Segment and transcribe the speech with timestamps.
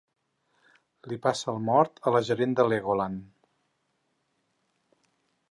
[1.11, 3.29] Li passa el mort a la gerent de Legoland.